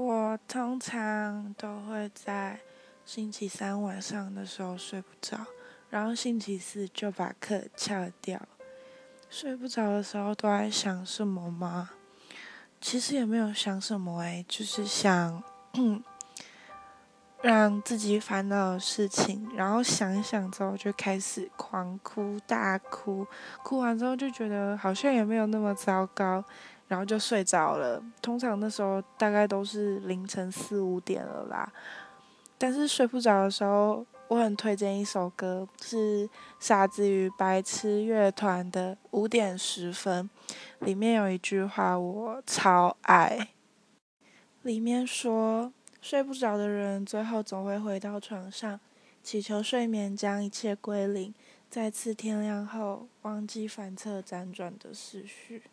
[0.00, 2.60] 我通常都会在
[3.04, 5.44] 星期三晚上的时候睡不着，
[5.90, 8.40] 然后星期四就把课翘掉。
[9.28, 11.90] 睡不着的时候都在想什么吗？
[12.80, 15.42] 其实也没有想什么诶，就是想
[17.42, 23.26] 让自己烦恼的事情，然后想一想之后就开始狂哭大哭，
[23.62, 26.44] 哭完之后就觉得好像也没有那么糟糕。
[26.88, 28.02] 然后就睡着了。
[28.22, 31.70] 通常那时候大概都是凌晨四五点了啦。
[32.56, 36.26] 但是睡不着的时候，我很推荐一首歌，是
[36.58, 40.30] 傻子与白痴乐团的《五点十分》。
[40.86, 43.48] 里面有一句话我超爱，
[44.62, 45.70] 里面说
[46.10, 48.80] ：“睡不着的人，最后总会回到床上，
[49.22, 51.34] 祈求睡眠将一切归零，
[51.68, 55.64] 再次天亮后，忘记反侧辗转的思绪。”